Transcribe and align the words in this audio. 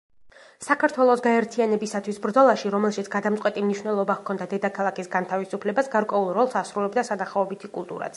საქართველოს 0.67 1.19
გაერთიანებისათვის 1.25 2.17
ბრძოლაში, 2.23 2.71
რომელშიც 2.75 3.11
გადამწყვეტი 3.15 3.63
მნიშვნელობა 3.65 4.15
ჰქონდა 4.21 4.47
დედაქალაქის 4.55 5.11
განთავისუფლებას, 5.17 5.93
გარკვეულ 5.97 6.33
როლს 6.39 6.57
ასრულებდა 6.63 7.05
სანახაობითი 7.11 7.71
კულტურაც. 7.77 8.09